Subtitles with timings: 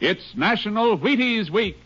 [0.00, 1.76] It's National Wheaties Week.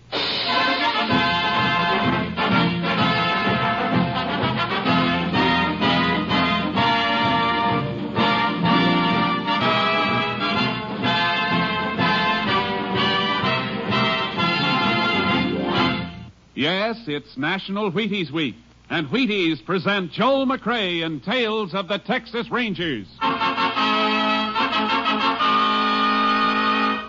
[16.54, 18.54] Yes, it's National Wheaties Week,
[18.90, 23.06] and Wheaties present Joel McCrea and Tales of the Texas Rangers.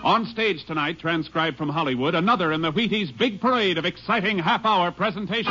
[0.04, 4.66] On stage tonight, transcribed from Hollywood, another in the Wheaties big parade of exciting half
[4.66, 5.48] hour presentations.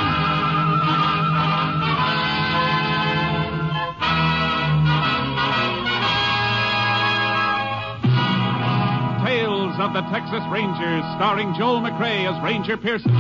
[9.25, 13.11] Tales of the Texas Rangers, starring Joel McCrea as Ranger Pearson.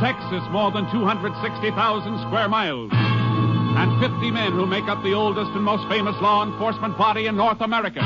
[0.00, 2.90] Texas, more than 260,000 square miles.
[2.92, 7.36] And 50 men who make up the oldest and most famous law enforcement body in
[7.36, 8.00] North America.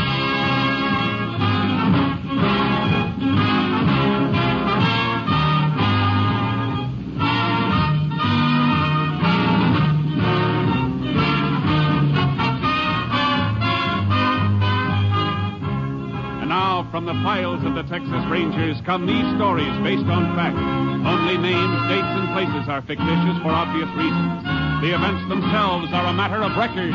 [18.68, 20.54] Texas come these stories based on fact.
[20.54, 24.44] Only names, dates, and places are fictitious for obvious reasons.
[24.82, 26.92] The events themselves are a matter of record.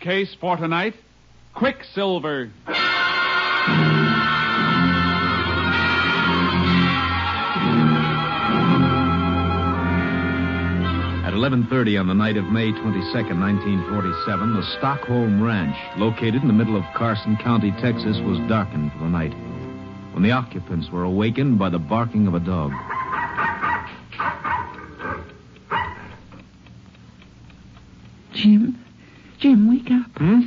[0.00, 0.94] Case for tonight
[1.54, 2.50] Quicksilver.
[11.40, 16.76] 11:30 on the night of May 22nd, 1947, the Stockholm Ranch, located in the middle
[16.76, 19.32] of Carson County, Texas, was darkened for the night.
[20.12, 22.72] When the occupants were awakened by the barking of a dog.
[28.34, 28.84] Jim?
[29.38, 30.18] Jim, wake up.
[30.18, 30.40] Hmm?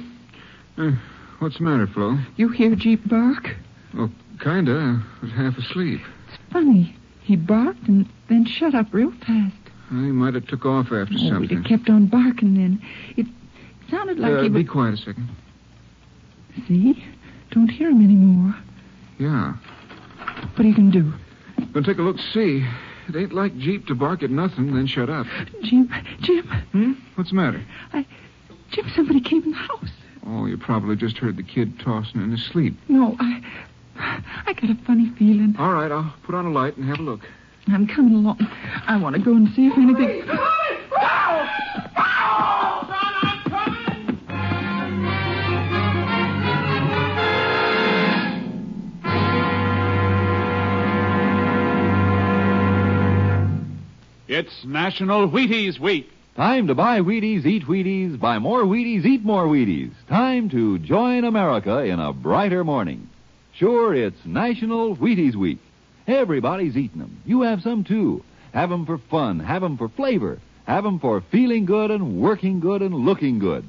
[0.77, 0.91] Uh,
[1.39, 2.19] what's the matter, Flo?
[2.35, 3.55] You hear Jeep bark?
[3.97, 5.01] Oh, kinda.
[5.01, 6.01] I was half asleep.
[6.27, 6.95] It's funny.
[7.23, 9.62] He barked and then shut up real fast.
[10.01, 11.61] He might have took off after Oh, something.
[11.63, 12.81] he kept on barking then.
[13.15, 13.27] It
[13.91, 14.69] sounded like Uh, he be was...
[14.71, 15.29] quiet a second.
[16.67, 17.03] See?
[17.51, 18.55] Don't hear him anymore.
[19.19, 19.53] Yeah.
[20.55, 21.13] What are you going to do?
[21.73, 22.65] Gonna take a look see.
[23.09, 25.27] It ain't like Jeep to bark at nothing, then shut up.
[25.63, 26.93] Jim, Jim, Hmm?
[27.15, 27.63] What's the matter?
[27.91, 28.05] I,
[28.71, 29.89] Jim, somebody came in the house.
[30.25, 32.75] Oh, you probably just heard the kid tossing in his sleep.
[32.87, 33.41] No, I...
[34.47, 35.55] I got a funny feeling.
[35.59, 37.21] All right, I'll put on a light and have a look.
[37.67, 38.39] I'm coming along.
[38.87, 40.23] I want to go and see if anything...
[54.25, 56.09] It's National Wheaties Week.
[56.35, 59.91] Time to buy Wheaties, eat Wheaties, buy more Wheaties, eat more Wheaties.
[60.09, 63.07] Time to join America in a brighter morning.
[63.53, 65.59] Sure, it's National Wheaties Week.
[66.07, 67.17] Everybody's eating them.
[67.25, 68.23] You have some too.
[68.53, 72.59] Have them for fun, Have them for flavor, Have them for feeling good and working
[72.59, 73.65] good and looking good.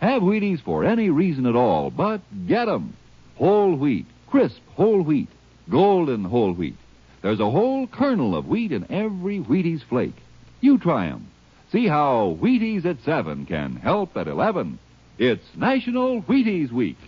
[0.00, 2.94] Have Wheaties for any reason at all, but get 'em.
[3.36, 5.28] Whole wheat, crisp whole wheat,
[5.70, 6.76] golden whole wheat.
[7.20, 10.16] There's a whole kernel of wheat in every Wheaties flake.
[10.60, 11.26] You try 'em.
[11.70, 14.78] See how Wheaties at 7 can help at 11.
[15.18, 16.98] It's National Wheaties Week.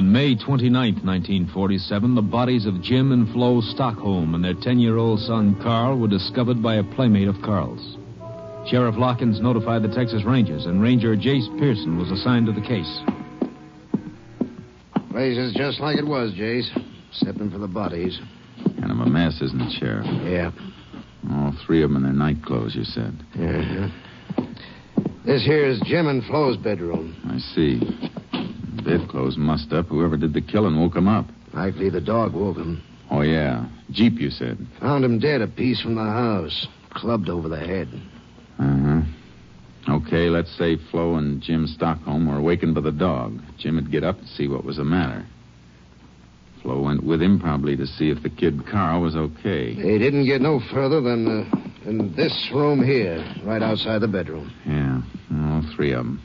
[0.00, 0.72] On May 29,
[1.04, 5.98] 1947, the bodies of Jim and Flo Stockholm and their 10 year old son Carl
[5.98, 7.98] were discovered by a playmate of Carl's.
[8.70, 12.88] Sheriff Larkins notified the Texas Rangers, and Ranger Jace Pearson was assigned to the case.
[15.10, 16.70] Place is just like it was, Jace.
[17.10, 18.18] Excepting for the bodies.
[18.80, 20.06] Kind of of a mess, isn't it, Sheriff?
[20.24, 20.50] Yeah.
[21.30, 23.12] All three of them in their night clothes, you said.
[23.34, 24.46] Uh-huh.
[25.26, 27.14] This here is Jim and Flo's bedroom.
[27.28, 28.19] I see.
[28.84, 29.86] Bedclothes mussed up.
[29.86, 31.26] Whoever did the killing woke him up.
[31.52, 32.82] Likely the dog woke him.
[33.10, 33.66] Oh, yeah.
[33.90, 34.58] Jeep, you said.
[34.80, 36.66] Found him dead a piece from the house.
[36.90, 37.88] Clubbed over the head.
[38.58, 39.00] Uh-huh.
[39.88, 43.40] Okay, let's say Flo and Jim Stockholm were awakened by the dog.
[43.58, 45.26] Jim would get up and see what was the matter.
[46.62, 49.74] Flo went with him probably to see if the kid Carl was okay.
[49.74, 54.52] They didn't get no further than, uh, than this room here, right outside the bedroom.
[54.66, 55.00] Yeah,
[55.32, 56.22] all three of them.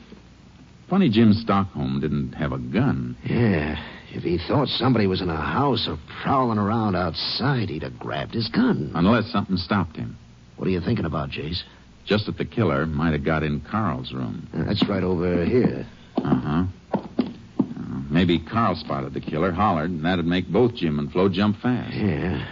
[0.88, 3.16] Funny Jim Stockholm didn't have a gun.
[3.24, 3.76] Yeah.
[4.12, 8.34] If he thought somebody was in a house or prowling around outside, he'd have grabbed
[8.34, 8.92] his gun.
[8.94, 10.16] Unless something stopped him.
[10.56, 11.62] What are you thinking about, Jace?
[12.06, 14.48] Just that the killer might have got in Carl's room.
[14.54, 15.84] Uh, That's right over here.
[16.18, 16.64] Uh-huh.
[16.94, 21.56] Uh, maybe Carl spotted the killer, hollered, and that'd make both Jim and Flo jump
[21.60, 21.94] fast.
[21.94, 22.46] Yeah.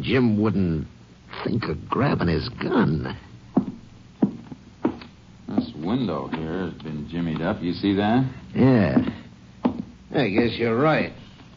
[0.00, 0.86] Jim wouldn't
[1.42, 3.16] think of grabbing his gun.
[5.88, 7.62] This window here has been jimmied up.
[7.62, 8.26] You see that?
[8.54, 9.08] Yeah.
[10.14, 11.14] I guess you're right.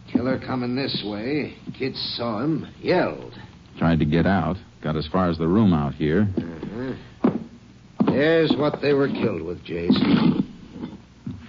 [0.09, 1.55] Killer coming this way.
[1.77, 3.37] Kid saw him, yelled.
[3.77, 4.55] Tried to get out.
[4.81, 6.29] Got as far as the room out here.
[6.37, 7.31] Uh-huh.
[8.05, 10.49] There's what they were killed with, Jason.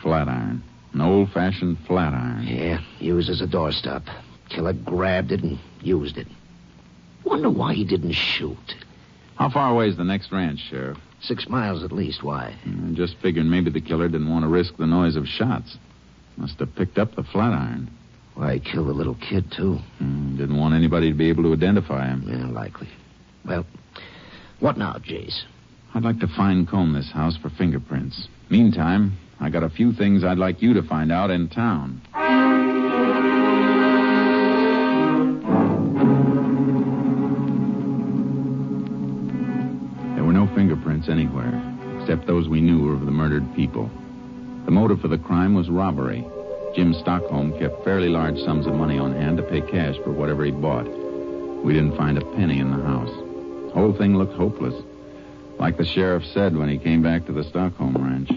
[0.02, 0.64] Flat iron.
[0.92, 2.44] An old-fashioned flat iron.
[2.48, 4.02] Yeah, used as a doorstop.
[4.48, 6.26] Killer grabbed it and used it.
[7.22, 8.74] Wonder why he didn't shoot.
[9.36, 10.98] How far away is the next ranch, Sheriff?
[11.22, 12.22] Six miles at least.
[12.22, 12.56] Why?
[12.64, 15.76] I'm just figuring maybe the killer didn't want to risk the noise of shots.
[16.36, 17.90] Must have picked up the flat iron.
[18.34, 19.78] Why, he killed the little kid, too.
[20.02, 22.24] Mm, didn't want anybody to be able to identify him.
[22.26, 22.88] Yeah, likely.
[23.44, 23.66] Well,
[24.58, 25.42] what now, Jace?
[25.94, 28.26] I'd like to fine comb this house for fingerprints.
[28.48, 32.00] Meantime, I got a few things I'd like you to find out in town.
[40.62, 41.60] Fingerprints anywhere,
[41.98, 43.90] except those we knew were of the murdered people.
[44.64, 46.24] The motive for the crime was robbery.
[46.76, 50.44] Jim Stockholm kept fairly large sums of money on hand to pay cash for whatever
[50.44, 50.86] he bought.
[51.64, 53.10] We didn't find a penny in the house.
[53.10, 54.80] The whole thing looked hopeless.
[55.58, 58.30] Like the sheriff said when he came back to the Stockholm ranch.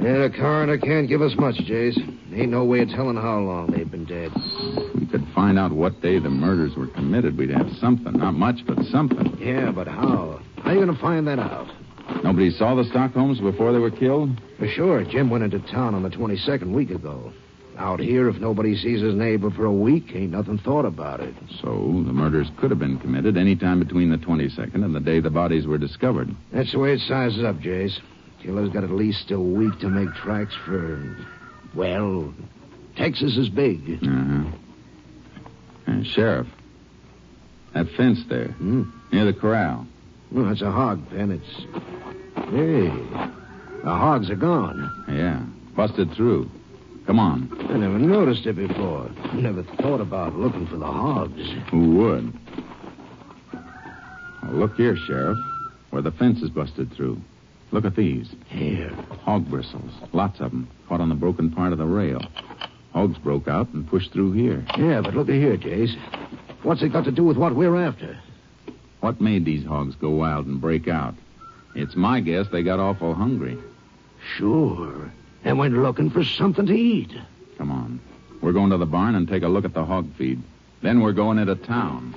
[0.00, 1.98] Yeah, the coroner can't give us much, Jace.
[2.38, 4.30] Ain't no way of telling how long they've been dead.
[4.36, 8.12] If we could find out what day the murders were committed, we'd have something.
[8.12, 9.36] Not much, but something.
[9.40, 10.40] Yeah, but how?
[10.58, 11.66] How are you going to find that out?
[12.22, 14.40] Nobody saw the Stockholms before they were killed?
[14.60, 17.32] For sure, Jim went into town on the 22nd week ago.
[17.76, 21.34] Out here, if nobody sees his neighbor for a week, ain't nothing thought about it.
[21.60, 21.70] So
[22.06, 25.28] the murders could have been committed any time between the 22nd and the day the
[25.28, 26.28] bodies were discovered.
[26.52, 27.98] That's the way it sizes up, Jace.
[28.44, 31.16] Killer's got at least a week to make tracks for,
[31.74, 32.32] well,
[32.96, 33.98] Texas is big.
[34.02, 34.44] Uh-huh.
[35.86, 36.46] Uh, Sheriff,
[37.74, 38.82] that fence there, Hmm?
[39.12, 39.86] near the corral.
[40.30, 41.30] No, that's a hog pen.
[41.30, 41.66] It's.
[42.50, 42.88] Hey,
[43.82, 45.04] the hogs are gone.
[45.08, 45.42] Yeah,
[45.76, 46.50] busted through.
[47.06, 47.48] Come on.
[47.70, 49.08] I never noticed it before.
[49.34, 51.40] Never thought about looking for the hogs.
[51.70, 52.32] Who would?
[54.42, 55.38] Well, look here, Sheriff,
[55.90, 57.18] where the fence is busted through.
[57.70, 58.28] Look at these.
[58.46, 58.90] Here.
[59.22, 59.92] Hog bristles.
[60.12, 60.68] Lots of them.
[60.88, 62.22] Caught on the broken part of the rail.
[62.92, 64.64] Hogs broke out and pushed through here.
[64.76, 65.94] Yeah, but look at here, Jace.
[66.62, 68.18] What's it got to do with what we're after?
[69.00, 71.14] What made these hogs go wild and break out?
[71.74, 73.58] It's my guess they got awful hungry.
[74.36, 75.12] Sure.
[75.44, 77.12] And went looking for something to eat.
[77.58, 78.00] Come on.
[78.40, 80.42] We're going to the barn and take a look at the hog feed.
[80.82, 82.14] Then we're going into town.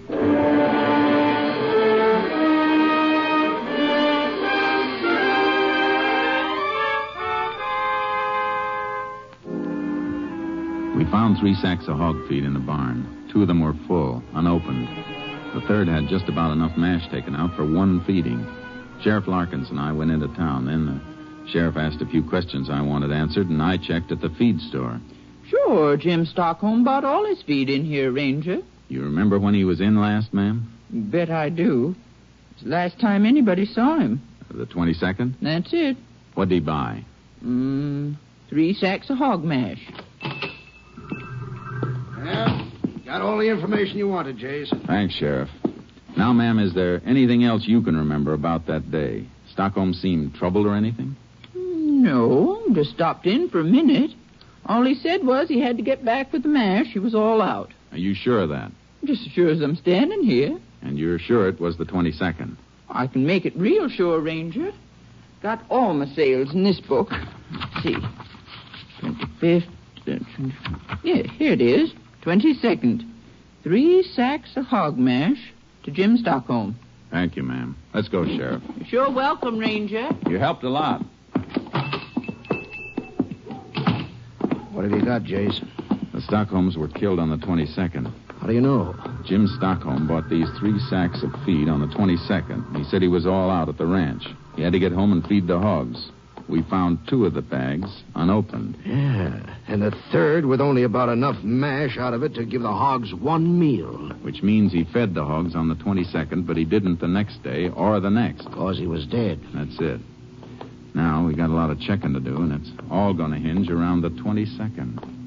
[11.01, 13.27] We found three sacks of hog feed in the barn.
[13.33, 14.87] Two of them were full, unopened.
[15.55, 18.45] The third had just about enough mash taken out for one feeding.
[19.01, 20.67] Sheriff Larkins and I went into town.
[20.67, 24.29] Then the sheriff asked a few questions I wanted answered, and I checked at the
[24.29, 25.01] feed store.
[25.49, 28.59] Sure, Jim Stockholm bought all his feed in here, Ranger.
[28.87, 30.71] You remember when he was in last, ma'am?
[30.91, 31.95] Bet I do.
[32.51, 34.21] It's the last time anybody saw him.
[34.51, 35.33] The 22nd?
[35.41, 35.97] That's it.
[36.35, 37.03] What'd he buy?
[37.43, 38.17] Mm,
[38.49, 39.81] three sacks of hog mash.
[42.23, 42.69] Yeah,
[43.11, 44.69] got all the information you wanted, Jace.
[44.87, 45.49] Thanks, Sheriff.
[46.15, 49.27] Now, ma'am, is there anything else you can remember about that day?
[49.51, 51.17] Stockholm seemed troubled or anything?
[51.53, 54.11] No, just stopped in for a minute.
[54.65, 56.87] All he said was he had to get back with the mash.
[56.87, 57.71] He was all out.
[57.91, 58.71] Are you sure of that?
[59.03, 60.57] Just as sure as I'm standing here.
[60.81, 62.55] And you're sure it was the 22nd?
[62.89, 64.71] I can make it real sure, Ranger.
[65.41, 67.09] Got all my sales in this book.
[67.11, 67.95] Let's see.
[69.01, 69.67] 25th.
[69.67, 70.99] uh, 25th.
[71.03, 71.93] Yeah, here it is.
[72.23, 73.07] 22nd.
[73.63, 76.77] Three sacks of hog mash to Jim Stockholm.
[77.11, 77.75] Thank you, ma'am.
[77.93, 78.63] Let's go, Sheriff.
[78.77, 80.09] You're sure welcome, Ranger.
[80.29, 81.01] You helped a lot.
[84.71, 85.59] What have you got, Jace?
[86.13, 88.11] The Stockholms were killed on the 22nd.
[88.39, 88.95] How do you know?
[89.25, 92.75] Jim Stockholm bought these three sacks of feed on the 22nd.
[92.77, 94.23] He said he was all out at the ranch.
[94.55, 96.09] He had to get home and feed the hogs.
[96.49, 98.77] We found two of the bags unopened.
[98.83, 102.67] Yeah, and the third with only about enough mash out of it to give the
[102.67, 104.09] hogs one meal.
[104.21, 107.69] Which means he fed the hogs on the 22nd, but he didn't the next day
[107.69, 108.45] or the next.
[108.45, 109.39] Because he was dead.
[109.53, 110.01] That's it.
[110.93, 113.69] Now we got a lot of checking to do, and it's all going to hinge
[113.69, 115.21] around the 22nd.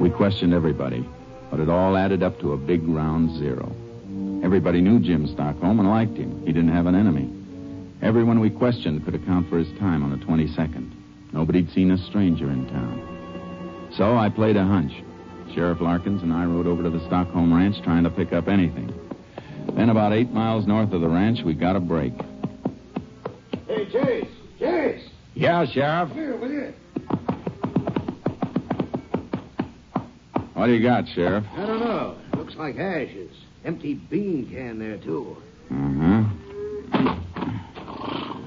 [0.00, 1.08] We questioned everybody,
[1.50, 3.74] but it all added up to a big round zero.
[4.44, 6.40] Everybody knew Jim Stockholm and liked him.
[6.46, 7.30] He didn't have an enemy.
[8.02, 10.90] Everyone we questioned could account for his time on the 22nd.
[11.32, 13.90] Nobody'd seen a stranger in town.
[13.96, 14.92] So I played a hunch.
[15.54, 18.92] Sheriff Larkins and I rode over to the Stockholm ranch trying to pick up anything.
[19.74, 22.12] Then, about eight miles north of the ranch, we got a break.
[23.66, 24.28] Hey, Jace!
[24.60, 25.08] Jace!
[25.34, 26.12] Yeah, Sheriff.
[26.12, 26.72] Here, will you?
[30.56, 31.44] What do you got, Sheriff?
[31.54, 32.16] I don't know.
[32.34, 33.30] Looks like ashes.
[33.66, 35.36] Empty bean can there, too.
[35.70, 36.22] Mm-hmm.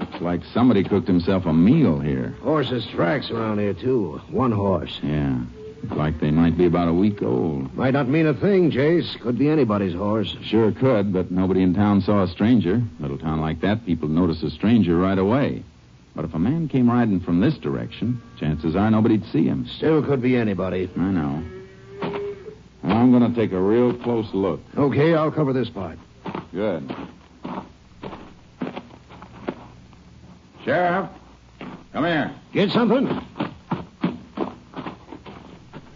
[0.00, 2.34] Looks like somebody cooked himself a meal here.
[2.42, 4.20] Horses' tracks around here, too.
[4.28, 4.98] One horse.
[5.04, 5.38] Yeah.
[5.84, 7.72] Looks like they might be about a week old.
[7.76, 9.16] Might not mean a thing, Jace.
[9.20, 10.36] Could be anybody's horse.
[10.42, 12.82] Sure could, but nobody in town saw a stranger.
[12.98, 15.62] Little town like that, people notice a stranger right away.
[16.16, 19.68] But if a man came riding from this direction, chances are nobody'd see him.
[19.76, 20.90] Still could be anybody.
[20.96, 21.44] I know.
[22.90, 24.58] Well, I'm going to take a real close look.
[24.76, 25.96] Okay, I'll cover this part.
[26.50, 26.92] Good.
[30.64, 31.08] Sheriff,
[31.92, 32.34] come here.
[32.52, 33.06] Get something?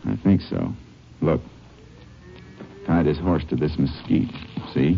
[0.04, 0.72] I think so.
[1.20, 1.40] Look.
[2.86, 4.30] Tied his horse to this mesquite.
[4.72, 4.96] See?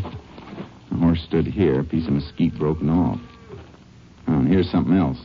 [0.91, 3.19] The horse stood here, a piece of mesquite broken off.
[4.29, 5.19] Oh, and here's something else.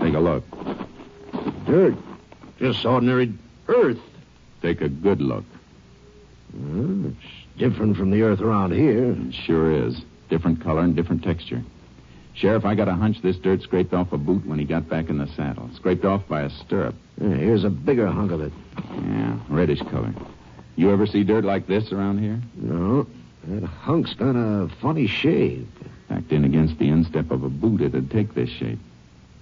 [0.00, 0.42] Take a look.
[1.66, 1.98] Dirt.
[2.58, 3.34] Just ordinary
[3.68, 4.00] earth.
[4.62, 5.44] Take a good look.
[7.56, 9.12] Different from the earth around here.
[9.12, 10.00] It sure is.
[10.28, 11.62] Different color and different texture.
[12.34, 15.08] Sheriff, I got a hunch this dirt scraped off a boot when he got back
[15.08, 15.70] in the saddle.
[15.76, 16.96] Scraped off by a stirrup.
[17.20, 18.52] Yeah, here's a bigger hunk of it.
[18.76, 20.12] Yeah, reddish color.
[20.74, 22.40] You ever see dirt like this around here?
[22.56, 23.06] No.
[23.44, 25.68] That hunk's got a funny shape.
[26.08, 28.80] Packed in against the instep of a boot, it'd take this shape.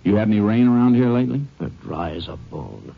[0.04, 1.42] You had any rain around here lately?
[1.60, 2.94] That dries a bone.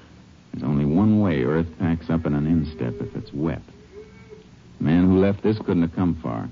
[0.53, 3.63] There's only one way earth packs up in an instep if it's wet.
[4.81, 6.49] Man who left this couldn't have come far.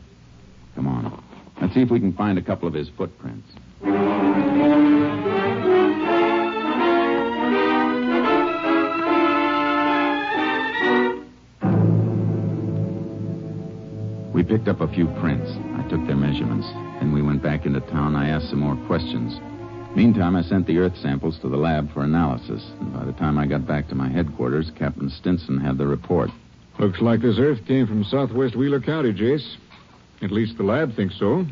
[0.75, 1.23] Come on.
[1.61, 3.47] Let's see if we can find a couple of his footprints.
[14.33, 15.51] We picked up a few prints.
[15.77, 16.67] I took their measurements.
[17.01, 18.17] Then we went back into town.
[18.17, 19.39] I asked some more questions.
[19.95, 22.65] Meantime, I sent the earth samples to the lab for analysis.
[22.81, 26.31] And by the time I got back to my headquarters, Captain Stinson had the report.
[26.79, 29.57] Looks like this earth came from southwest Wheeler County, Jace.
[30.21, 31.47] At least the lab thinks so.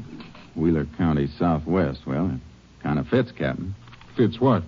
[0.56, 2.00] Wheeler County southwest.
[2.06, 3.74] Well, it kind of fits, Captain.
[4.16, 4.62] Fits what?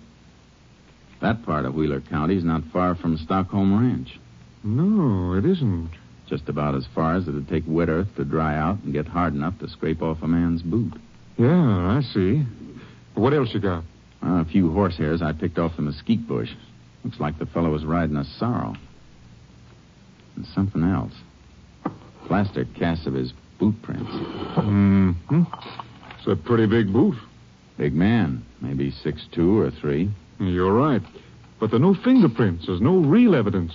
[1.20, 4.18] That part of Wheeler County is not far from Stockholm Ranch.
[4.64, 5.90] No, it isn't.
[6.28, 9.34] Just about as far as it'd take wet earth to dry out and get hard
[9.34, 10.94] enough to scrape off a man's boot.
[11.36, 12.44] Yeah, I see.
[13.14, 13.84] What else you got?
[14.24, 16.50] Uh, a few horsehairs I picked off the mesquite bush.
[17.04, 18.76] Looks like the fellow was riding a sorrel.
[20.36, 21.12] And something else.
[22.26, 24.10] Plaster casts of his boot prints.
[24.10, 25.42] Mm-hmm.
[26.18, 27.16] It's a pretty big boot.
[27.76, 28.44] Big man.
[28.60, 30.10] Maybe six two or three.
[30.38, 31.02] You're right.
[31.60, 32.66] But there are no fingerprints.
[32.66, 33.72] There's no real evidence.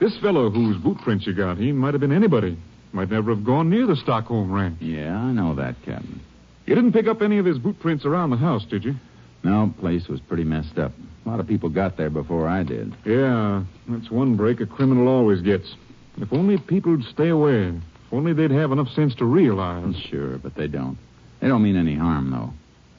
[0.00, 2.58] This fellow whose boot prints you got, he might have been anybody.
[2.92, 4.80] Might never have gone near the Stockholm ranch.
[4.80, 6.20] Yeah, I know that, Captain.
[6.66, 8.94] You didn't pick up any of his boot prints around the house, did you?
[9.44, 10.92] No, place was pretty messed up.
[11.24, 12.94] A lot of people got there before I did.
[13.04, 15.74] Yeah, that's one break a criminal always gets.
[16.18, 17.68] If only people'd stay away.
[17.68, 19.96] If only they'd have enough sense to realize.
[19.96, 20.98] Sure, but they don't.
[21.40, 22.52] They don't mean any harm, though.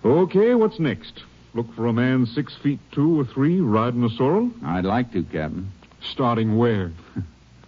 [0.10, 1.24] Okay, what's next?
[1.53, 4.51] Look for a man six feet two or three riding a sorrel?
[4.65, 5.72] I'd like to, Captain.
[6.12, 6.91] Starting where?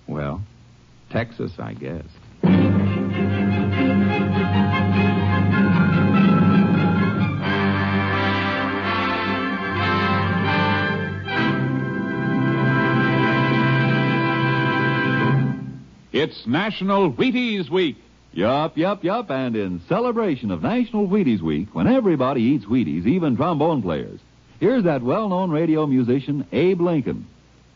[0.07, 0.43] Well,
[1.09, 2.05] Texas, I guess.
[16.25, 17.97] It's National Wheaties Week.
[18.33, 19.29] Yup, yup, yup.
[19.29, 24.19] And in celebration of National Wheaties Week, when everybody eats Wheaties, even trombone players,
[24.59, 27.27] here's that well known radio musician, Abe Lincoln.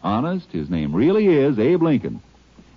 [0.01, 2.23] Honest, his name really is Abe Lincoln.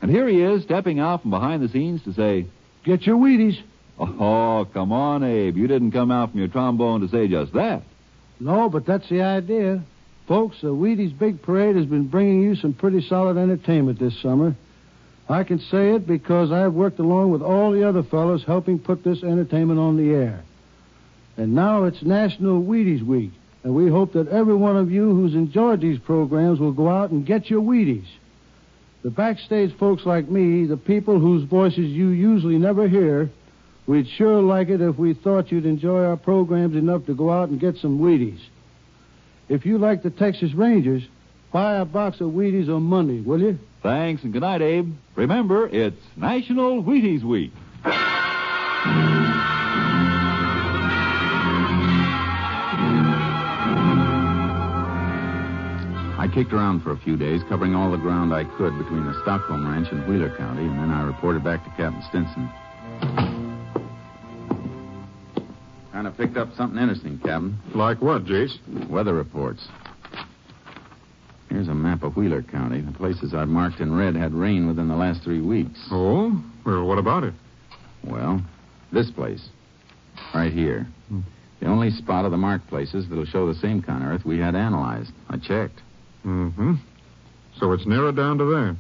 [0.03, 2.45] And here he is stepping out from behind the scenes to say,
[2.85, 3.59] Get your Wheaties.
[3.99, 5.57] Oh, come on, Abe.
[5.57, 7.81] You didn't come out from your trombone to say just that.
[8.39, 9.83] No, but that's the idea.
[10.29, 14.55] Folks, the Wheaties Big Parade has been bringing you some pretty solid entertainment this summer.
[15.29, 19.05] I can say it because I've worked along with all the other fellows helping put
[19.05, 20.43] this entertainment on the air.
[21.37, 23.31] And now it's National Wheaties Week,
[23.65, 27.11] and we hope that every one of you who's enjoyed these programs will go out
[27.11, 28.07] and get your Wheaties.
[29.03, 33.31] The backstage folks like me, the people whose voices you usually never hear,
[33.87, 37.49] we'd sure like it if we thought you'd enjoy our programs enough to go out
[37.49, 38.41] and get some Wheaties.
[39.49, 41.03] If you like the Texas Rangers,
[41.53, 43.59] buy a box of Wheaties on Monday, will you?
[43.83, 44.95] Thanks and good night, Abe.
[45.17, 47.53] Remember, it's National Wheaties Week.
[56.15, 59.21] I kicked around for a few days, covering all the ground I could between the
[59.23, 62.49] Stockholm Ranch and Wheeler County, and then I reported back to Captain Stinson.
[65.91, 67.59] Kind of picked up something interesting, Captain.
[67.75, 68.57] Like what, Jace?
[68.89, 69.67] Weather reports.
[71.49, 72.81] Here's a map of Wheeler County.
[72.81, 75.79] The places I'd marked in red had rain within the last three weeks.
[75.91, 76.43] Oh?
[76.67, 77.35] Well, what about it?
[78.05, 78.43] Well,
[78.93, 79.49] this place.
[80.35, 80.87] Right here.
[81.61, 84.39] The only spot of the marked places that'll show the same kind of earth we
[84.39, 85.13] had analyzed.
[85.29, 85.81] I checked.
[86.27, 86.75] Mm-hmm.
[87.59, 88.77] So it's narrowed down to that.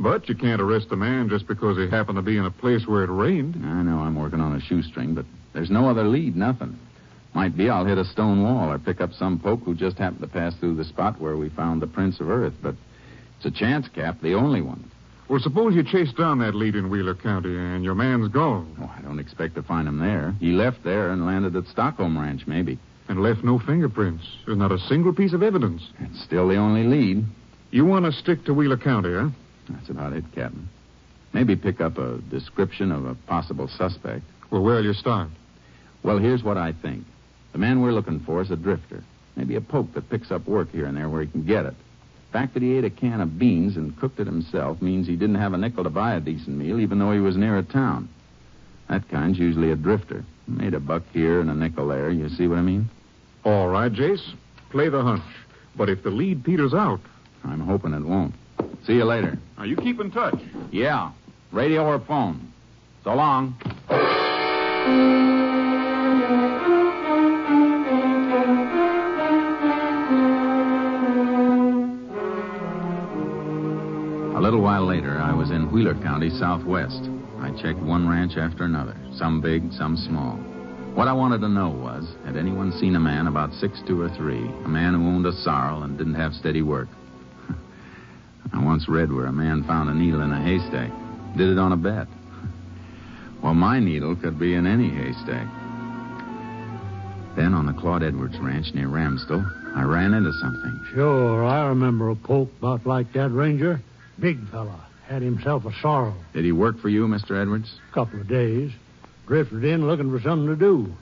[0.00, 2.86] But you can't arrest a man just because he happened to be in a place
[2.86, 3.54] where it rained.
[3.64, 6.78] I know I'm working on a shoestring, but there's no other lead, nothing.
[7.34, 10.22] Might be I'll hit a stone wall or pick up some poke who just happened
[10.22, 12.74] to pass through the spot where we found the prints of Earth, but
[13.36, 14.90] it's a chance, Cap, the only one.
[15.28, 18.76] Well, suppose you chase down that lead in Wheeler County and your man's gone.
[18.80, 20.34] Oh, I don't expect to find him there.
[20.40, 22.80] He left there and landed at Stockholm Ranch, maybe.
[23.08, 24.24] And left no fingerprints.
[24.44, 25.82] There's not a single piece of evidence.
[26.00, 27.24] It's still the only lead.
[27.70, 29.28] You want to stick to Wheeler County, huh?
[29.68, 30.68] That's about it, Captain.
[31.32, 34.24] Maybe pick up a description of a possible suspect.
[34.50, 35.30] Well, where'll you start?
[36.02, 37.04] Well, here's what I think.
[37.52, 39.02] The man we're looking for is a drifter.
[39.36, 41.74] Maybe a poke that picks up work here and there where he can get it.
[42.26, 45.16] The fact that he ate a can of beans and cooked it himself means he
[45.16, 47.62] didn't have a nickel to buy a decent meal, even though he was near a
[47.62, 48.08] town.
[48.88, 50.24] That kind's usually a drifter.
[50.46, 52.10] Made a buck here and a nickel there.
[52.10, 52.88] You see what I mean?
[53.44, 54.34] All right, Jace.
[54.70, 55.22] Play the hunch.
[55.76, 57.00] But if the lead peters out.
[57.44, 58.34] I'm hoping it won't.
[58.86, 59.38] See you later.
[59.56, 60.38] Now, you keep in touch.
[60.70, 61.12] Yeah.
[61.52, 62.52] Radio or phone.
[63.04, 63.56] So long.
[75.50, 77.08] In Wheeler County, southwest.
[77.40, 80.36] I checked one ranch after another, some big, some small.
[80.94, 84.08] What I wanted to know was had anyone seen a man about six two or
[84.16, 86.88] three, a man who owned a sorrel and didn't have steady work?
[88.52, 90.90] I once read where a man found a needle in a haystack,
[91.36, 92.06] did it on a bet.
[93.42, 95.46] Well, my needle could be in any haystack.
[97.36, 100.80] Then on the Claude Edwards ranch near Ramsdell, I ran into something.
[100.92, 103.80] Sure, I remember a poke about like that, Ranger.
[104.18, 104.89] Big fella.
[105.10, 106.14] Had himself a sorrel.
[106.34, 107.32] Did he work for you, Mr.
[107.32, 107.74] Edwards?
[107.90, 108.70] A couple of days.
[109.26, 110.94] Drifted in looking for something to do.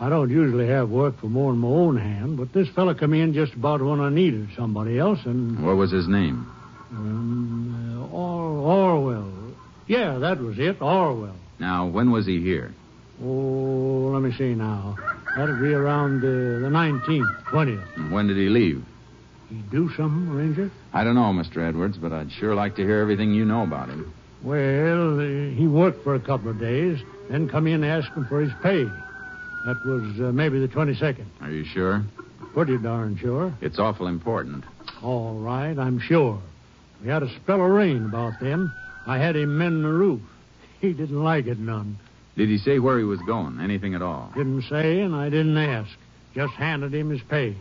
[0.00, 3.14] I don't usually have work for more than my own hand, but this fella come
[3.14, 5.64] in just about when I needed somebody else, and...
[5.64, 6.44] What was his name?
[6.90, 9.32] Um, uh, Or- Orwell.
[9.86, 11.36] Yeah, that was it, Orwell.
[11.60, 12.74] Now, when was he here?
[13.22, 14.96] Oh, let me see now.
[15.36, 16.26] That'll be around uh,
[16.66, 17.96] the 19th, 20th.
[17.96, 18.84] And when did he leave?
[19.50, 20.72] He do something, Ranger?
[20.94, 21.66] I don't know, Mr.
[21.66, 24.12] Edwards, but I'd sure like to hear everything you know about him.
[24.42, 26.98] Well, uh, he worked for a couple of days,
[27.30, 28.84] then come in asking for his pay.
[28.84, 31.24] That was uh, maybe the 22nd.
[31.40, 32.04] Are you sure?
[32.52, 33.54] Pretty darn sure.
[33.60, 34.64] It's awful important.
[35.02, 36.40] All right, I'm sure.
[37.02, 38.72] We had a spell of rain about then.
[39.06, 40.20] I had him mend the roof.
[40.80, 41.98] He didn't like it none.
[42.36, 43.60] Did he say where he was going?
[43.60, 44.32] Anything at all?
[44.36, 45.90] Didn't say, and I didn't ask.
[46.34, 47.56] Just handed him his pay.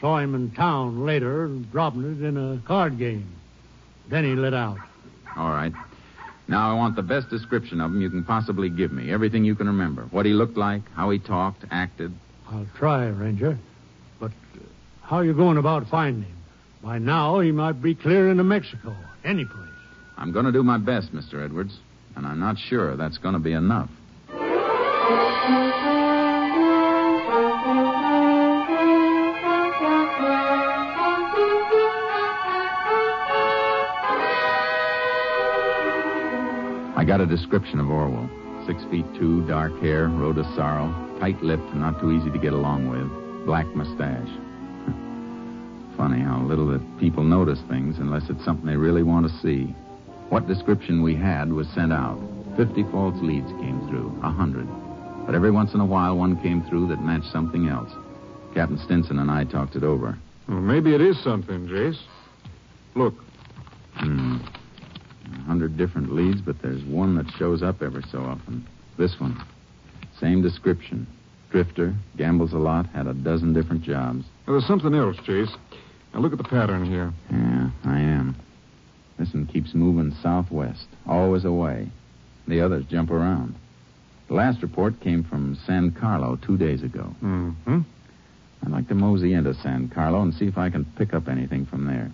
[0.00, 3.30] Saw him in town later, dropping it in a card game.
[4.08, 4.78] Then he lit out.
[5.36, 5.72] All right.
[6.48, 9.12] Now I want the best description of him you can possibly give me.
[9.12, 10.02] Everything you can remember.
[10.10, 12.12] What he looked like, how he talked, acted.
[12.50, 13.58] I'll try, Ranger.
[14.18, 14.60] But uh,
[15.02, 16.36] how are you going about finding him?
[16.82, 18.96] By now, he might be clear into Mexico.
[19.22, 19.68] Any place.
[20.16, 21.44] I'm going to do my best, Mr.
[21.44, 21.78] Edwards,
[22.16, 23.90] and I'm not sure that's going to be enough.
[37.10, 38.30] Got a description of Orwell.
[38.68, 42.52] Six feet two, dark hair, road of sorrow, tight lipped not too easy to get
[42.52, 44.28] along with, black mustache.
[45.96, 49.74] Funny how little that people notice things unless it's something they really want to see.
[50.28, 52.22] What description we had was sent out.
[52.56, 54.68] Fifty false leads came through, a hundred.
[55.26, 57.90] But every once in a while, one came through that matched something else.
[58.54, 60.16] Captain Stinson and I talked it over.
[60.48, 61.98] Well, maybe it is something, Jace.
[62.94, 63.14] Look.
[65.50, 68.64] Hundred different leads, but there's one that shows up every so often.
[68.96, 69.36] This one.
[70.20, 71.08] Same description.
[71.50, 74.24] Drifter, gambles a lot, had a dozen different jobs.
[74.46, 75.52] Now, there's something else, Jace.
[76.14, 77.12] Now, look at the pattern here.
[77.32, 78.36] Yeah, I am.
[79.18, 81.88] This one keeps moving southwest, always away.
[82.46, 83.56] The others jump around.
[84.28, 87.12] The last report came from San Carlo two days ago.
[87.24, 87.80] Mm-hmm.
[88.64, 91.66] I'd like to mosey into San Carlo and see if I can pick up anything
[91.66, 92.12] from there.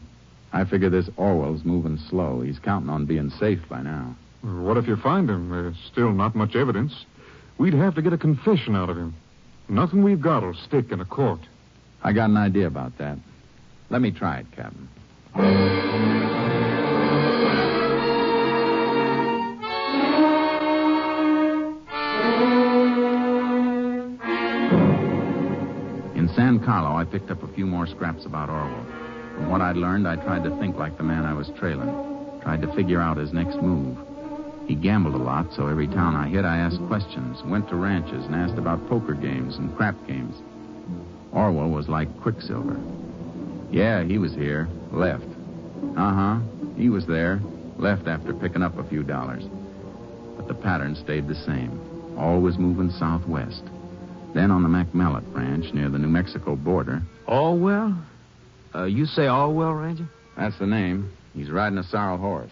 [0.52, 2.40] I figure this Orwell's moving slow.
[2.40, 4.16] He's counting on being safe by now.
[4.42, 5.50] What if you find him?
[5.50, 7.04] There's still not much evidence.
[7.58, 9.14] We'd have to get a confession out of him.
[9.68, 11.40] Nothing we've got will stick in a court.
[12.02, 13.18] I got an idea about that.
[13.90, 14.88] Let me try it, Captain.
[26.14, 29.05] In San Carlo, I picked up a few more scraps about Orwell.
[29.36, 32.40] From what I'd learned, I tried to think like the man I was trailing.
[32.42, 33.98] Tried to figure out his next move.
[34.66, 37.42] He gambled a lot, so every town I hit, I asked questions.
[37.44, 40.34] Went to ranches and asked about poker games and crap games.
[41.32, 42.80] Orwell was like Quicksilver.
[43.70, 44.68] Yeah, he was here.
[44.90, 45.28] Left.
[45.96, 46.38] Uh huh.
[46.76, 47.40] He was there.
[47.76, 49.44] Left after picking up a few dollars.
[50.36, 51.78] But the pattern stayed the same.
[52.18, 53.62] Always moving southwest.
[54.34, 57.02] Then on the McMellet Ranch near the New Mexico border.
[57.26, 57.94] Orwell?
[58.76, 60.06] Uh, you say Orwell, Ranger?
[60.36, 61.10] That's the name.
[61.34, 62.50] He's riding a sorrel horse.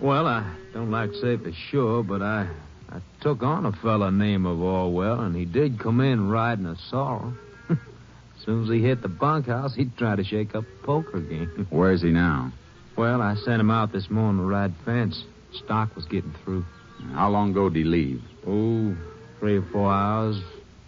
[0.00, 2.48] Well, I don't like to say for sure, but I
[2.88, 6.76] I took on a fella named of Orwell, and he did come in riding a
[6.88, 7.34] sorrel.
[7.70, 11.66] as soon as he hit the bunkhouse, he tried to shake up a poker game.
[11.70, 12.52] Where's he now?
[12.96, 15.24] Well, I sent him out this morning to ride fence.
[15.64, 16.64] Stock was getting through.
[17.12, 18.22] How long ago did he leave?
[18.46, 18.96] Oh,
[19.38, 20.36] three or four hours,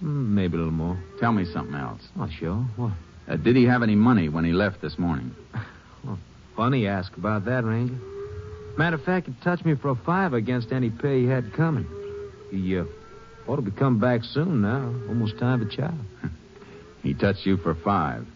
[0.03, 0.99] mm, maybe a little more.
[1.19, 2.03] Tell me something else.
[2.19, 2.65] Oh, sure.
[2.77, 2.93] What?
[3.29, 5.35] Uh, did he have any money when he left this morning?
[6.05, 6.19] Well,
[6.57, 7.95] funny you ask about that, Ranger.
[8.77, 11.87] Matter of fact, he touched me for a five against any pay he had coming.
[12.51, 12.87] He uh,
[13.47, 14.93] ought to be coming back soon now.
[15.09, 15.95] Almost time for chow.
[17.05, 18.27] He touched you for five.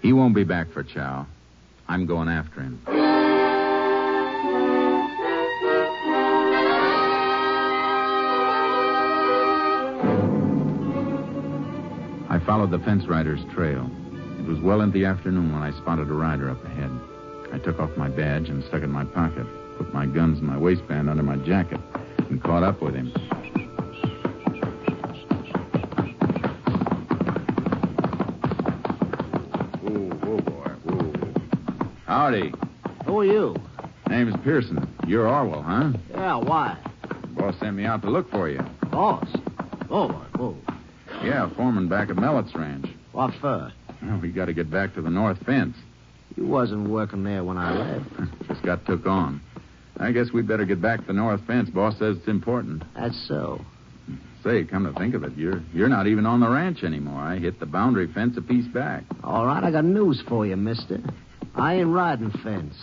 [0.00, 1.26] He won't be back for chow.
[1.88, 3.19] I'm going after him.
[12.46, 13.90] Followed the fence rider's trail.
[14.38, 16.90] It was well into the afternoon when I spotted a rider up ahead.
[17.52, 20.46] I took off my badge and stuck it in my pocket, put my guns in
[20.46, 21.80] my waistband under my jacket,
[22.30, 23.10] and caught up with him.
[29.82, 31.40] Whoa, whoa, boy.
[32.06, 32.52] Howdy.
[33.06, 33.56] Who are you?
[34.08, 34.88] Name's Pearson.
[35.06, 35.92] You're Orwell, huh?
[36.12, 36.78] Yeah, why?
[37.30, 38.60] Boss sent me out to look for you.
[38.90, 39.28] Boss.
[39.90, 40.56] Oh, boy, whoa.
[40.68, 40.69] Oh.
[41.22, 42.86] Yeah, foreman back at Mellett's ranch.
[43.12, 43.72] What for?
[44.02, 45.76] Well, we got to get back to the north fence.
[46.36, 48.08] You wasn't working there when I left.
[48.48, 49.40] Just got took on.
[49.98, 51.68] I guess we'd better get back to the north fence.
[51.68, 52.82] Boss says it's important.
[52.94, 53.60] That's so.
[54.42, 57.20] Say, come to think of it, you're you're not even on the ranch anymore.
[57.20, 59.04] I hit the boundary fence a piece back.
[59.22, 60.98] All right, I got news for you, mister.
[61.54, 62.82] I ain't riding fence.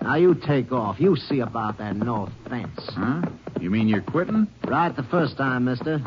[0.00, 1.00] Now you take off.
[1.00, 2.78] You see about that north fence.
[2.90, 3.22] Huh?
[3.60, 4.46] You mean you're quitting?
[4.64, 6.00] Right the first time, mister.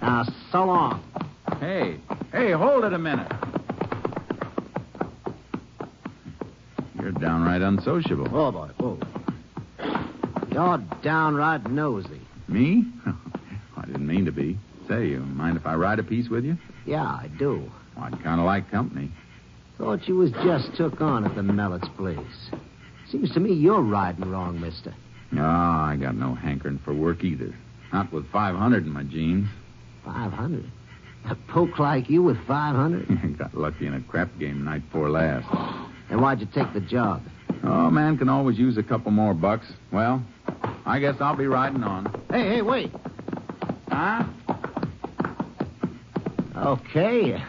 [0.00, 1.02] Now, so long.
[1.60, 1.98] Hey,
[2.32, 3.30] hey, hold it a minute.
[7.00, 8.28] You're downright unsociable.
[8.32, 8.98] Oh, boy, whoa.
[10.50, 12.20] You're downright nosy.
[12.48, 12.84] Me?
[13.76, 14.58] I didn't mean to be.
[14.88, 16.56] Say, you mind if I ride a piece with you?
[16.86, 17.70] Yeah, I do.
[17.96, 19.10] Well, I'd kind of like company.
[19.76, 22.50] Thought you was just took on at the Mellett's place.
[23.10, 24.94] Seems to me you're riding wrong, mister.
[25.30, 27.54] No, I got no hankering for work either.
[27.92, 29.48] Not with 500 in my jeans.
[30.04, 30.70] 500?
[31.30, 33.38] A poke like you with 500?
[33.38, 35.46] got lucky in a crap game night before last.
[36.10, 37.22] And why'd you take the job?
[37.62, 39.66] Oh, man can always use a couple more bucks.
[39.92, 40.24] Well,
[40.86, 42.06] I guess I'll be riding on.
[42.30, 42.90] Hey, hey, wait.
[43.90, 44.24] Huh?
[46.56, 47.34] Okay.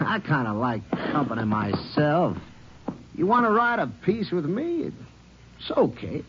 [0.00, 2.36] I kind of like company myself.
[3.14, 4.92] You want to ride a piece with me?
[5.58, 6.22] It's okay.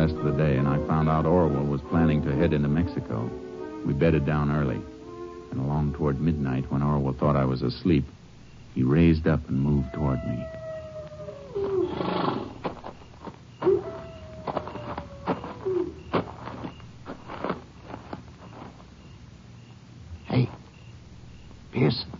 [0.00, 3.30] Rest of the day, and I found out Orwell was planning to head into Mexico.
[3.84, 4.80] We bedded down early.
[5.50, 8.06] And along toward midnight, when Orwell thought I was asleep,
[8.74, 10.46] he raised up and moved toward me.
[20.28, 20.48] Hey,
[21.72, 22.10] Pearson.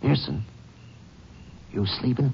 [0.00, 0.44] Pearson.
[1.72, 2.32] You sleeping?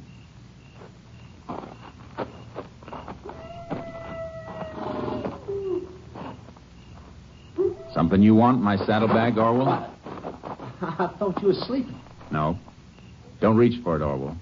[8.12, 9.90] Something you want, my saddlebag, Orwell?
[10.82, 11.98] I thought you were sleeping.
[12.30, 12.58] No.
[13.40, 14.36] Don't reach for it, Orwell.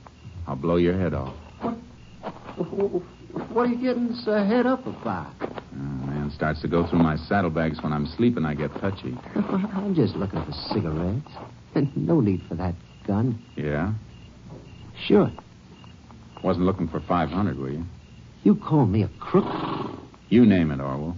[0.48, 1.36] I'll blow your head off.
[1.60, 1.76] What
[3.52, 5.32] what are you getting so head up about?
[5.40, 8.44] Uh, man starts to go through my saddlebags when I'm sleeping.
[8.44, 9.16] I get touchy.
[9.36, 11.30] I'm just looking for cigarettes.
[11.94, 12.74] No need for that
[13.06, 13.40] gun.
[13.54, 13.92] Yeah?
[15.06, 15.30] Sure.
[16.42, 17.84] Wasn't looking for 500, were you?
[18.42, 19.46] You call me a crook?
[20.28, 21.16] You name it, Orwell.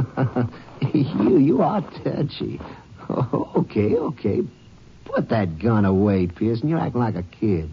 [0.94, 2.60] you, you are touchy.
[3.56, 4.40] Okay, okay.
[5.04, 6.68] Put that gun away, Pearson.
[6.68, 7.68] You're acting like a kid.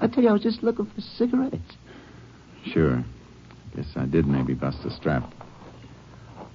[0.00, 1.76] I tell you, I was just looking for cigarettes.
[2.64, 3.04] Sure.
[3.76, 5.30] Guess I did maybe bust a strap.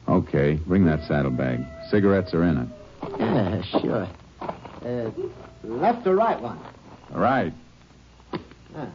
[0.07, 1.63] Okay, bring that saddlebag.
[1.91, 2.67] Cigarettes are in it.
[3.19, 4.09] Yeah, sure.
[4.41, 5.11] Uh,
[5.63, 6.59] left or right one?
[7.13, 7.53] All right.
[8.75, 8.89] Ah.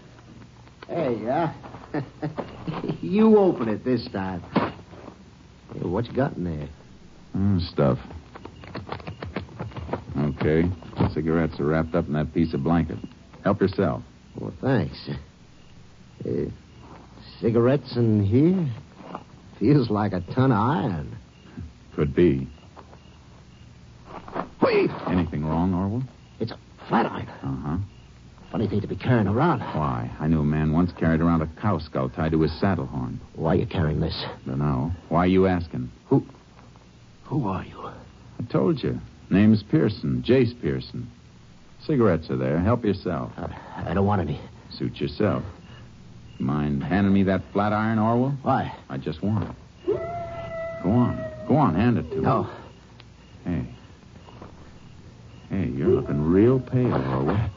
[0.88, 1.54] There you are.
[3.00, 4.42] you open it this time.
[5.82, 6.68] What you got in there?
[7.36, 7.98] Mm, stuff.
[10.16, 10.64] Okay.
[11.14, 12.98] Cigarettes are wrapped up in that piece of blanket.
[13.44, 14.02] Help yourself.
[14.38, 15.08] Well, thanks.
[16.24, 16.50] Uh,
[17.40, 18.68] cigarettes in here?
[19.58, 21.16] Feels like a ton of iron.
[21.94, 22.48] Could be.
[24.62, 24.90] Wait!
[25.08, 26.02] Anything wrong, Orwell?
[26.40, 27.28] It's a flat iron.
[27.28, 27.78] Uh huh.
[28.50, 29.60] Funny thing to be carrying around.
[29.60, 30.10] Why?
[30.18, 33.20] I knew a man once carried around a cow skull tied to his saddle horn.
[33.34, 34.24] Why are you carrying this?
[34.46, 34.92] Dunno.
[35.10, 35.90] Why are you asking?
[36.06, 36.24] Who?
[37.24, 37.78] Who are you?
[37.84, 38.98] I told you.
[39.28, 40.24] Name's Pearson.
[40.26, 41.10] Jace Pearson.
[41.86, 42.58] Cigarettes are there.
[42.58, 43.32] Help yourself.
[43.36, 44.40] I, I don't want any.
[44.70, 45.42] Suit yourself.
[46.38, 48.36] Mind handing me that flat iron, Orwell?
[48.42, 48.74] Why?
[48.88, 49.56] I just want it.
[50.82, 51.22] Go on.
[51.46, 52.22] Go on, hand it to me.
[52.22, 52.48] No.
[53.44, 53.66] Hey.
[55.50, 57.50] Hey, you're looking real pale, Orwell.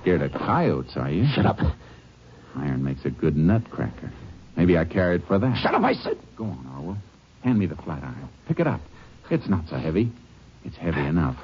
[0.00, 1.26] Scared of coyotes, are you?
[1.34, 1.58] Shut up.
[2.56, 4.12] Iron makes a good nutcracker.
[4.56, 5.60] Maybe I carry it for that.
[5.62, 6.18] Shut up, I said.
[6.36, 6.98] Go on, Orwell.
[7.42, 8.28] Hand me the flat iron.
[8.46, 8.80] Pick it up.
[9.30, 10.10] It's not so heavy.
[10.64, 11.36] It's heavy enough.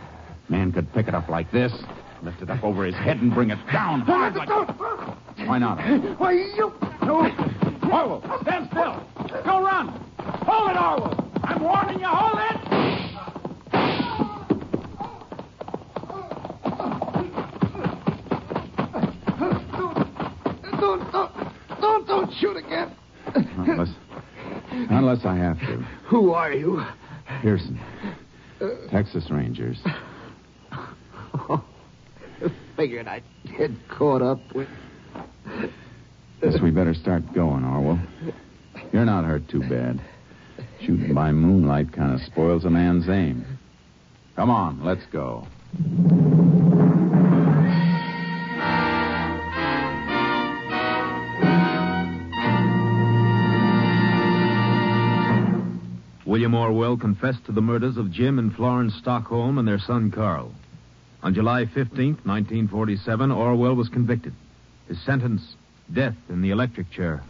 [0.48, 1.72] Man could pick it up like this,
[2.22, 5.48] lift it up over his head, and bring it down ah, hard like...
[5.48, 5.78] Why not?
[6.18, 6.72] Why, you...
[7.02, 7.30] No.
[7.92, 9.06] Orwell, stand still.
[9.44, 9.88] Go run.
[10.18, 11.30] Hold it, Orwell.
[11.44, 12.06] I'm warning you.
[12.08, 12.53] Hold it.
[22.38, 22.94] Shoot again.
[23.34, 23.88] Unless,
[24.70, 25.76] unless I have to.
[26.06, 26.82] Who are you?
[27.42, 27.80] Pearson.
[28.90, 29.78] Texas Rangers.
[31.34, 31.64] Oh,
[32.76, 33.24] Figured I'd
[33.56, 34.68] get caught up with.
[36.40, 38.00] Guess we better start going, Orwell.
[38.92, 40.00] You're not hurt too bad.
[40.80, 43.44] Shooting by moonlight kind of spoils a man's aim.
[44.36, 45.46] Come on, let's go.
[56.34, 60.52] William Orwell confessed to the murders of Jim and Florence Stockholm and their son Carl.
[61.22, 64.34] On July 15, 1947, Orwell was convicted.
[64.88, 65.54] His sentence,
[65.92, 67.22] death in the electric chair.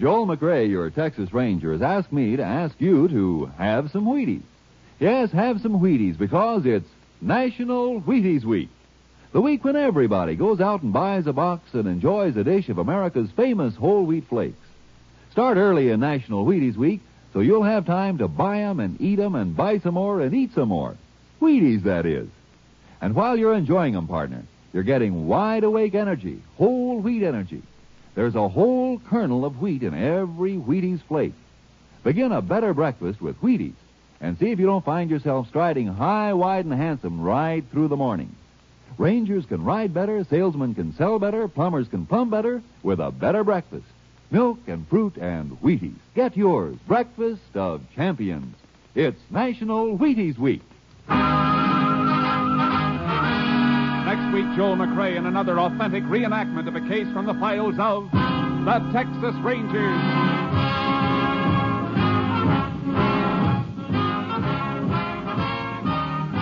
[0.00, 4.42] Joel McCrea, your Texas Ranger, has asked me to ask you to have some Wheaties.
[4.98, 6.88] Yes, have some Wheaties because it's
[7.22, 8.70] National Wheaties Week.
[9.32, 12.78] The week when everybody goes out and buys a box and enjoys a dish of
[12.78, 14.56] America's famous whole wheat flakes.
[15.30, 17.00] Start early in National Wheaties Week
[17.34, 20.34] so you'll have time to buy 'em and eat 'em and buy some more and
[20.34, 20.94] eat some more.
[21.42, 22.28] Wheaties, that is.
[23.02, 27.62] And while you're enjoying 'em, partner, you're getting wide awake energy, whole wheat energy.
[28.14, 31.34] There's a whole kernel of wheat in every Wheaties flake.
[32.02, 33.74] Begin a better breakfast with Wheaties
[34.20, 37.96] and see if you don't find yourself striding high, wide, and handsome right through the
[37.96, 38.34] morning.
[38.98, 43.42] Rangers can ride better, salesmen can sell better, plumbers can plumb better with a better
[43.44, 43.86] breakfast.
[44.30, 45.96] Milk and fruit and Wheaties.
[46.14, 46.76] Get yours.
[46.86, 48.54] Breakfast of champions.
[48.94, 50.62] It's National Wheaties Week.
[54.06, 58.10] Next week, Joel McCrea in another authentic reenactment of a case from the files of
[58.12, 60.29] the Texas Rangers.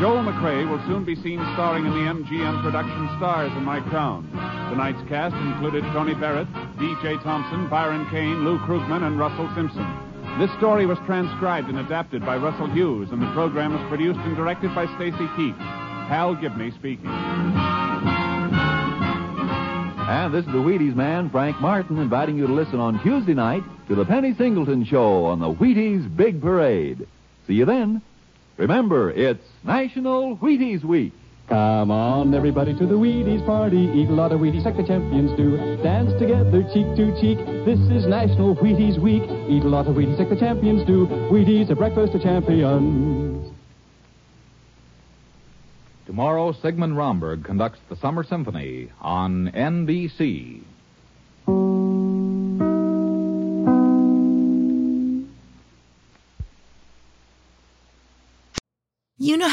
[0.00, 4.30] Joel McCrea will soon be seen starring in the MGM production Stars in My Crown.
[4.70, 6.46] Tonight's cast included Tony Barrett,
[6.78, 7.16] D.J.
[7.24, 9.84] Thompson, Byron Kane, Lou Krugman, and Russell Simpson.
[10.38, 14.36] This story was transcribed and adapted by Russell Hughes, and the program was produced and
[14.36, 15.58] directed by Stacy Keach.
[16.06, 17.10] Hal Gibney speaking.
[20.06, 23.64] And this is the Wheaties man, Frank Martin, inviting you to listen on Tuesday night
[23.88, 27.04] to the Penny Singleton Show on the Wheaties Big Parade.
[27.48, 28.00] See you then.
[28.58, 31.12] Remember, it's National Wheaties Week.
[31.48, 33.88] Come on, everybody, to the Wheaties party.
[33.94, 35.56] Eat a lot of Wheaties like the champions do.
[35.80, 37.38] Dance together, cheek to cheek.
[37.64, 39.22] This is National Wheaties Week.
[39.48, 41.06] Eat a lot of Wheaties like the champions do.
[41.30, 43.54] Wheaties, a breakfast of champions.
[46.06, 50.62] Tomorrow, Sigmund Romberg conducts the Summer Symphony on NBC.